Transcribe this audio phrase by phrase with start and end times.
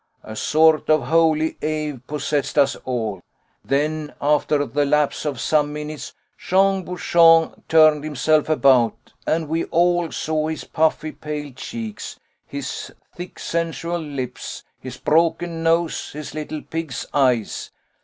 [0.23, 3.21] A sort of holy awe possessed us all.
[3.63, 10.11] Then, after the lapse of some minutes, Jean Bouchon turned himself about, and we all
[10.11, 17.05] saw his puffy pale cheeks, his thick sensual lips, his broken nose, his little pig's
[17.13, 17.69] eyes.